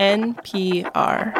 [0.00, 1.34] NPR.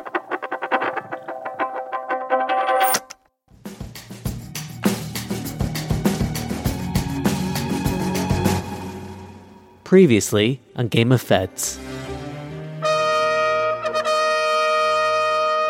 [9.82, 11.78] Previously on Game of Feds.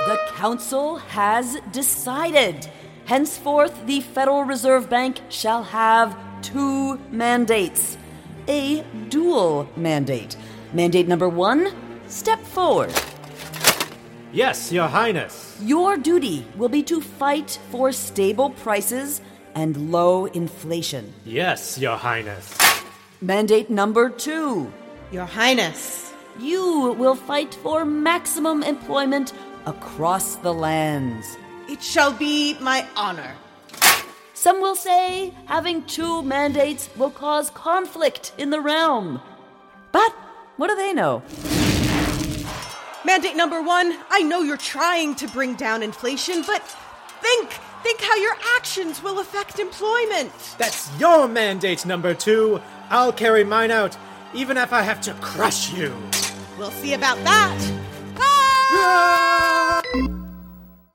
[0.06, 2.68] The Council has decided.
[3.04, 7.96] Henceforth, the Federal Reserve Bank shall have two mandates
[8.48, 10.36] a dual mandate.
[10.72, 11.72] Mandate number one
[12.10, 12.92] step forward.
[14.32, 15.58] Yes, Your Highness.
[15.62, 19.20] Your duty will be to fight for stable prices
[19.54, 21.12] and low inflation.
[21.24, 22.56] Yes, Your Highness.
[23.20, 24.72] Mandate number two
[25.12, 26.12] Your Highness.
[26.38, 29.32] you will fight for maximum employment
[29.66, 31.36] across the lands.
[31.68, 33.34] It shall be my honor.
[34.32, 39.20] Some will say having two mandates will cause conflict in the realm.
[39.92, 40.12] But
[40.56, 41.22] what do they know?
[43.04, 46.62] Mandate number one I know you're trying to bring down inflation, but
[47.20, 47.50] think,
[47.82, 50.32] think how your actions will affect employment.
[50.58, 52.60] That's your mandate number two.
[52.90, 53.96] I'll carry mine out,
[54.34, 55.96] even if I have to crush you.
[56.58, 57.72] We'll see about that.
[58.16, 59.82] Ah!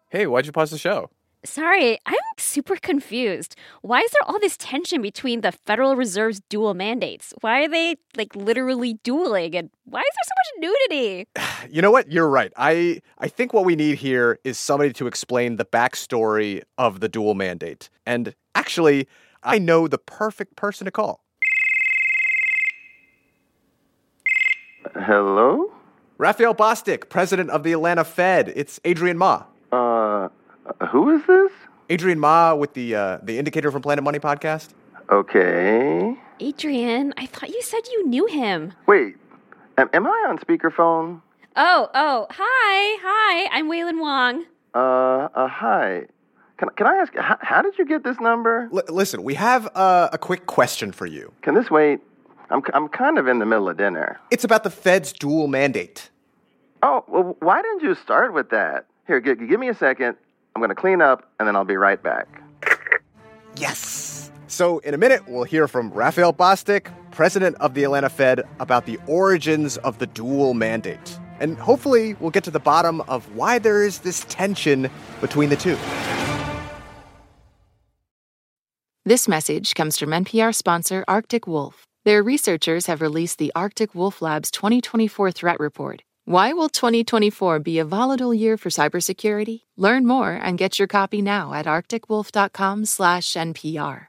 [0.10, 1.10] Hey, why'd you pause the show?
[1.46, 3.56] Sorry, I'm super confused.
[3.82, 7.34] Why is there all this tension between the Federal Reserve's dual mandates?
[7.42, 11.28] Why are they like literally dueling and why is there so much nudity?
[11.68, 12.12] You know what?
[12.12, 12.54] You're right.
[12.58, 17.10] I I think what we need here is somebody to explain the backstory of the
[17.10, 17.90] dual mandate.
[18.06, 19.08] And actually,
[19.42, 21.24] I know the perfect person to call.
[24.94, 25.72] Hello?
[26.20, 28.54] Raphael Bostic, president of the Atlanta Fed.
[28.56, 29.46] It's Adrian Ma.
[30.66, 31.52] Uh, who is this?
[31.90, 34.70] Adrian Ma with the uh, the Indicator from Planet Money podcast.
[35.10, 36.18] Okay.
[36.40, 38.74] Adrian, I thought you said you knew him.
[38.88, 39.16] Wait,
[39.78, 41.22] am, am I on speakerphone?
[41.56, 44.46] Oh, oh, hi, hi, I'm Wailin Wong.
[44.74, 46.08] Uh, uh, hi.
[46.58, 48.68] Can, can I ask, how, how did you get this number?
[48.74, 51.32] L- listen, we have uh, a quick question for you.
[51.44, 52.00] Can this wait?
[52.50, 54.20] I'm, I'm kind of in the middle of dinner.
[54.32, 56.10] It's about the Fed's dual mandate.
[56.84, 58.88] Oh, well, why didn't you start with that?
[59.08, 60.18] Here, g- give me a second.
[60.56, 62.42] I'm going to clean up, and then I'll be right back.
[63.58, 64.32] Yes.
[64.48, 68.86] So, in a minute, we'll hear from Raphael Bostic, president of the Atlanta Fed, about
[68.86, 71.20] the origins of the dual mandate.
[71.42, 74.90] And hopefully, we'll get to the bottom of why there is this tension
[75.20, 75.78] between the two.
[79.04, 81.84] This message comes from NPR sponsor Arctic Wolf.
[82.06, 86.02] Their researchers have released the Arctic Wolf Lab's 2024 Threat Report.
[86.28, 89.62] Why will 2024 be a volatile year for cybersecurity?
[89.78, 94.08] Learn more and get your copy now at arcticwolf.com/npr.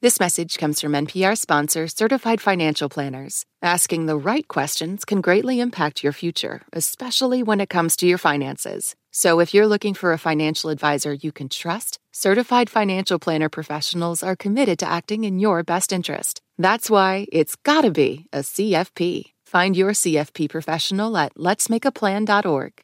[0.00, 3.44] This message comes from NPR sponsor Certified Financial Planners.
[3.60, 8.18] Asking the right questions can greatly impact your future, especially when it comes to your
[8.18, 8.94] finances.
[9.10, 14.22] So if you're looking for a financial advisor you can trust, Certified Financial Planner professionals
[14.22, 16.40] are committed to acting in your best interest.
[16.58, 19.32] That's why it's gotta be a CFP.
[19.48, 22.82] Find your CFP professional at letsmakeaplan.org.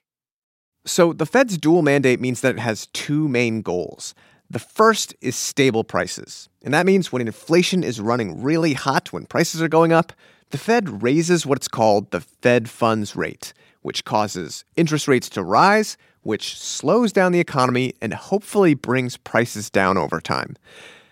[0.87, 4.15] So, the Fed's dual mandate means that it has two main goals.
[4.49, 6.49] The first is stable prices.
[6.63, 10.15] And that means when inflation is running really hot, when prices are going up,
[10.53, 15.99] the Fed raises what's called the Fed funds rate, which causes interest rates to rise,
[16.23, 20.57] which slows down the economy and hopefully brings prices down over time.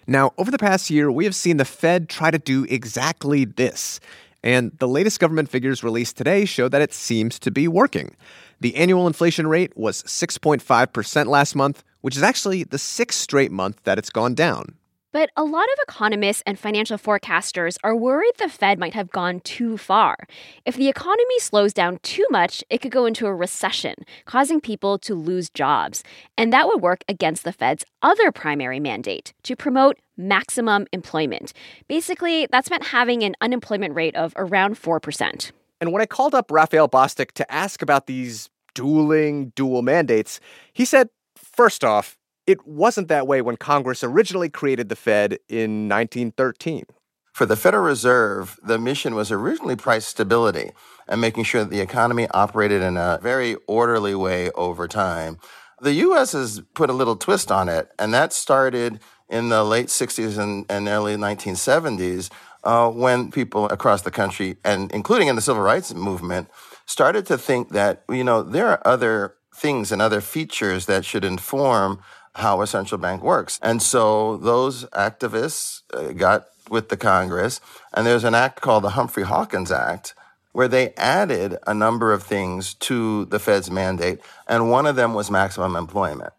[0.07, 4.01] Now, over the past year, we have seen the Fed try to do exactly this.
[4.43, 8.17] And the latest government figures released today show that it seems to be working.
[8.61, 13.83] The annual inflation rate was 6.5% last month, which is actually the sixth straight month
[13.85, 14.75] that it's gone down.
[15.13, 19.41] But a lot of economists and financial forecasters are worried the Fed might have gone
[19.41, 20.17] too far.
[20.65, 24.99] If the economy slows down too much, it could go into a recession, causing people
[25.01, 26.03] to lose jobs.
[26.39, 31.53] And that would work against the Fed's other primary mandate to promote maximum employment.
[31.89, 35.53] Basically, that's meant having an unemployment rate of around 4%.
[35.81, 40.41] And when I called up Raphael Bostic to ask about these dueling dual mandates,
[40.73, 42.17] he said, first off,
[42.47, 46.85] it wasn't that way when Congress originally created the Fed in 1913.
[47.33, 50.73] For the Federal Reserve, the mission was originally price stability
[51.09, 55.39] and making sure that the economy operated in a very orderly way over time.
[55.81, 56.33] The U.S.
[56.33, 60.67] has put a little twist on it, and that started in the late 60s and,
[60.69, 62.31] and early 1970s
[62.65, 66.49] uh, when people across the country, and including in the civil rights movement,
[66.87, 71.25] started to think that, you know, there are other things and other features that should
[71.25, 72.01] inform
[72.35, 73.59] how a central bank works.
[73.63, 77.61] And so those activists uh, got with the Congress,
[77.93, 80.15] and there's an act called the Humphrey Hawkins Act
[80.53, 85.15] where they added a number of things to the Fed's mandate, and one of them
[85.15, 86.33] was maximum employment.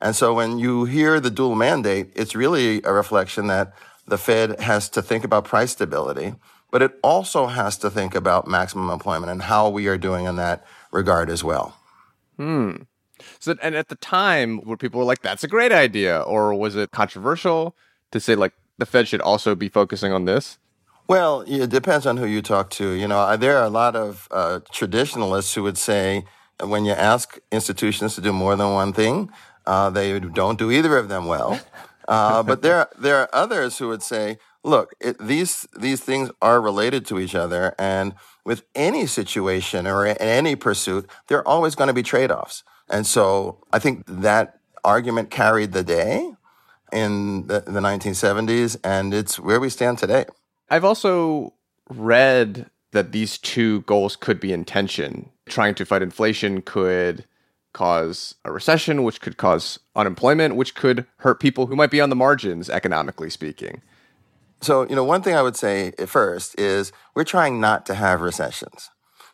[0.00, 3.72] And so when you hear the dual mandate, it's really a reflection that
[4.06, 6.34] the Fed has to think about price stability,
[6.70, 10.36] but it also has to think about maximum employment and how we are doing in
[10.36, 11.76] that regard as well.
[12.36, 12.76] Hmm.
[13.38, 16.76] So, and at the time, where people were like, "That's a great idea," or was
[16.76, 17.74] it controversial
[18.12, 20.58] to say like the Fed should also be focusing on this?
[21.08, 22.92] Well, it depends on who you talk to.
[22.92, 26.24] You know, there are a lot of uh, traditionalists who would say
[26.62, 29.30] when you ask institutions to do more than one thing,
[29.66, 31.60] uh, they don't do either of them well.
[32.08, 36.60] Uh, but there, there are others who would say, look, it, these these things are
[36.60, 38.14] related to each other, and
[38.44, 42.64] with any situation or any pursuit, there are always going to be trade offs.
[42.90, 46.32] And so, I think that argument carried the day
[46.92, 50.24] in the, the 1970s, and it's where we stand today.
[50.68, 51.54] I've also
[51.88, 55.30] read that these two goals could be in tension.
[55.46, 57.24] Trying to fight inflation could
[57.72, 62.10] cause a recession, which could cause unemployment, which could hurt people who might be on
[62.10, 63.82] the margins, economically speaking.
[64.60, 68.20] So, you know, one thing I would say first is we're trying not to have
[68.20, 68.90] recessions.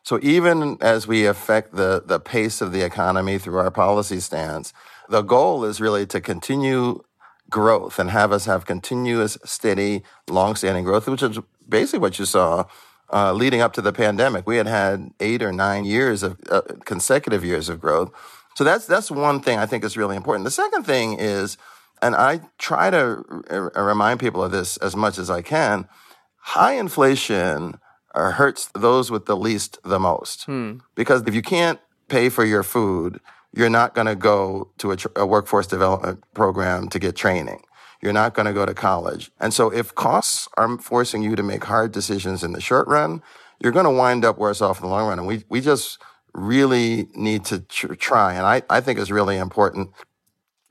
[0.06, 4.72] So even as we affect the, the pace of the economy through our policy stance,
[5.08, 7.02] the goal is really to continue
[7.50, 12.66] growth and have us have continuous, steady, long-standing growth, which is basically what you saw
[13.12, 14.46] uh, leading up to the pandemic.
[14.46, 18.12] We had had eight or nine years of uh, consecutive years of growth.
[18.54, 20.44] So that's that's one thing I think is really important.
[20.44, 21.58] The second thing is,
[22.00, 25.88] and I try to r- remind people of this as much as I can.
[26.36, 27.80] High inflation
[28.16, 30.78] uh, hurts those with the least the most hmm.
[30.94, 31.78] because if you can't
[32.08, 33.20] pay for your food,
[33.52, 37.62] you're not going to go to a, tr- a, workforce development program to get training.
[38.02, 39.30] You're not going to go to college.
[39.40, 43.22] And so if costs are forcing you to make hard decisions in the short run,
[43.60, 45.18] you're going to wind up worse off in the long run.
[45.18, 45.98] And we, we just
[46.34, 48.34] really need to tr- try.
[48.34, 49.90] And I, I think it's really important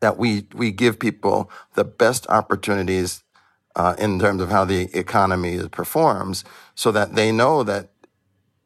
[0.01, 3.23] that we, we give people the best opportunities
[3.75, 6.43] uh, in terms of how the economy performs
[6.75, 7.89] so that they know that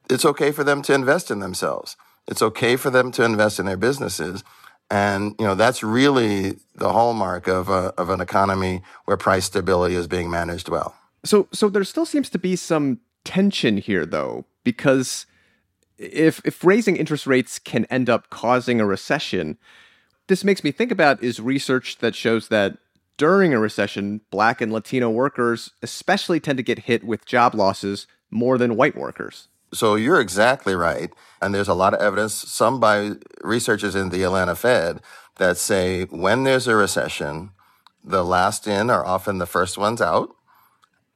[0.10, 1.96] it's okay for them to invest in themselves.
[2.28, 4.44] It's okay for them to invest in their businesses.
[4.92, 9.96] And, you know, that's really the hallmark of, a, of an economy where price stability
[9.96, 10.96] is being managed well.
[11.24, 15.26] So, so there still seems to be some tension here, though, because
[15.98, 19.58] if, if raising interest rates can end up causing a recession,
[20.28, 22.78] this makes me think about is research that shows that
[23.20, 28.08] during a recession, black and Latino workers especially tend to get hit with job losses
[28.32, 29.50] more than white workers.
[29.74, 31.12] So you're exactly right.
[31.42, 33.12] And there's a lot of evidence, some by
[33.42, 35.02] researchers in the Atlanta Fed,
[35.36, 37.52] that say when there's a recession,
[38.04, 40.34] the last in are often the first ones out.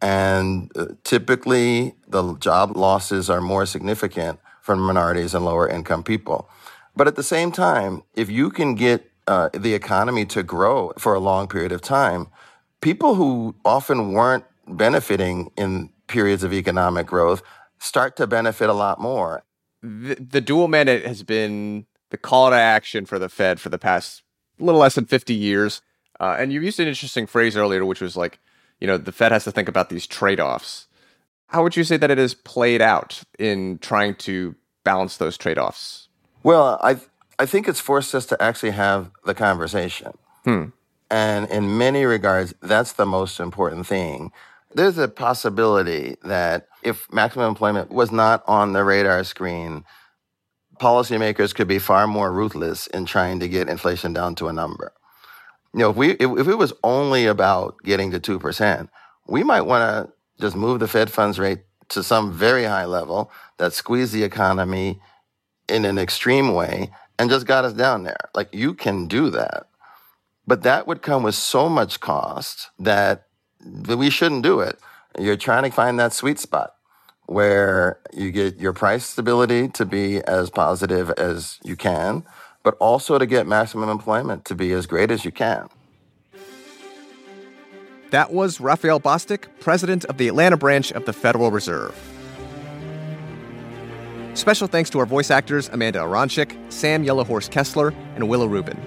[0.02, 6.50] And uh, typically, the job losses are more significant for minorities and lower income people.
[6.98, 11.14] But at the same time, if you can get uh, the economy to grow for
[11.14, 12.28] a long period of time,
[12.82, 17.42] people who often weren't benefiting in periods of economic growth
[17.80, 19.44] start to benefit a lot more.
[19.82, 23.80] The, the dual mandate has been the call to action for the Fed for the
[23.80, 24.24] past
[24.60, 25.82] little less than 50 years.
[26.20, 28.40] Uh, and you used an interesting phrase earlier, which was like,
[28.80, 30.88] you know, the Fed has to think about these trade offs.
[31.48, 35.58] How would you say that it has played out in trying to balance those trade
[35.58, 36.08] offs?
[36.44, 36.98] Well, I,
[37.40, 40.18] I think it's forced us to actually have the conversation.
[40.44, 40.66] Hmm.
[41.10, 44.32] And in many regards, that's the most important thing.
[44.74, 49.86] There's a possibility that if maximum employment was not on the radar screen,
[50.80, 54.92] policymakers could be far more ruthless in trying to get inflation down to a number.
[55.74, 58.90] You know, if we if, if it was only about getting to two percent,
[59.28, 63.32] we might want to just move the Fed funds rate to some very high level
[63.58, 65.00] that squeeze the economy
[65.70, 68.30] in an extreme way and just got us down there.
[68.34, 69.68] Like you can do that.
[70.46, 73.28] But that would come with so much cost that
[73.88, 74.78] we shouldn't do it.
[75.18, 76.76] You're trying to find that sweet spot
[77.26, 82.26] where you get your price stability to be as positive as you can,
[82.64, 85.70] but also to get maximum employment to be as great as you can.
[88.10, 91.96] That was Raphael Bostic, president of the Atlanta branch of the Federal Reserve.
[94.36, 98.80] Special thanks to our voice actors Amanda Aronczyk, Sam Yellowhorse Kessler, and Willa Rubin.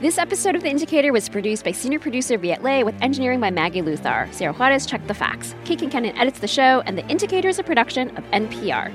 [0.00, 3.50] This episode of The Indicator was produced by senior producer Viet Le with engineering by
[3.50, 4.32] Maggie Luthar.
[4.32, 5.54] Sarah Juarez checked the facts.
[5.64, 8.92] Kate Concannon edits the show, and The Indicator is a production of NPR.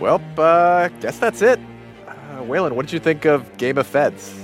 [0.00, 1.58] Well, uh, guess that's it.
[2.06, 4.34] Uh, Wailin, what did you think of Game of Feds?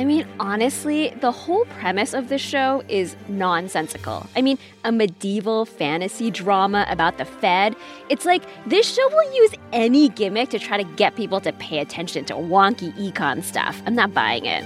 [0.00, 4.26] I mean, honestly, the whole premise of this show is nonsensical.
[4.34, 7.76] I mean, a medieval fantasy drama about the Fed.
[8.08, 11.80] It's like this show will use any gimmick to try to get people to pay
[11.80, 13.82] attention to wonky econ stuff.
[13.84, 14.64] I'm not buying it.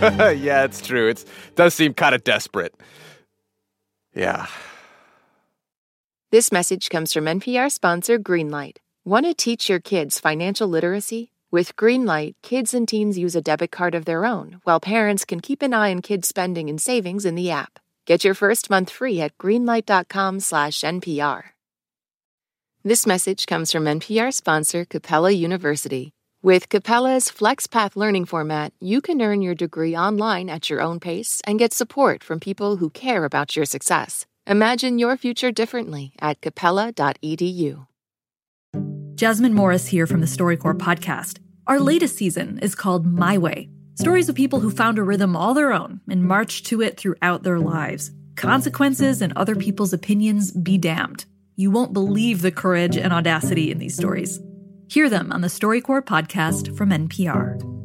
[0.38, 1.08] yeah, it's true.
[1.08, 1.22] It
[1.54, 2.74] does seem kind of desperate.
[4.14, 4.46] Yeah.
[6.30, 8.78] This message comes from NPR sponsor Greenlight.
[9.04, 11.30] Want to teach your kids financial literacy?
[11.56, 15.40] With Greenlight, kids and teens use a debit card of their own, while parents can
[15.40, 17.78] keep an eye on kids' spending and savings in the app.
[18.04, 21.42] Get your first month free at greenlight.com/npr.
[22.84, 26.12] This message comes from NPR sponsor Capella University.
[26.42, 31.40] With Capella's FlexPath learning format, you can earn your degree online at your own pace
[31.46, 34.26] and get support from people who care about your success.
[34.46, 37.86] Imagine your future differently at capella.edu.
[39.14, 41.38] Jasmine Morris here from the StoryCorps podcast.
[41.66, 45.54] Our latest season is called My Way stories of people who found a rhythm all
[45.54, 48.10] their own and marched to it throughout their lives.
[48.36, 51.24] Consequences and other people's opinions be damned.
[51.56, 54.38] You won't believe the courage and audacity in these stories.
[54.88, 57.75] Hear them on the StoryCorps podcast from NPR.